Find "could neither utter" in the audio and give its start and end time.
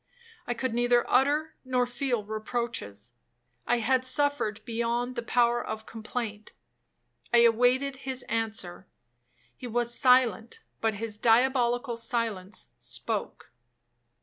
0.55-1.53